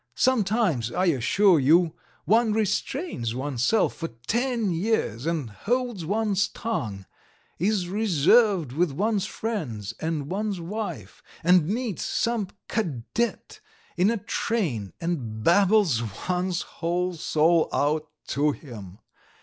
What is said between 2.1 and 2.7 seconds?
one